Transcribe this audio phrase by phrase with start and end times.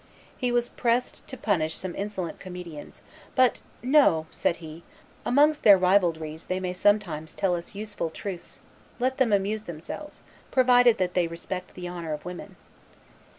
[0.35, 3.03] He was pressed to punish some insolent comedians;
[3.35, 4.81] but, "No," said he,
[5.27, 8.61] "amongst their ribaldries they may sometimes tell us useful truths
[8.99, 12.55] let them amuse themselves, provided that they respect the honor of women."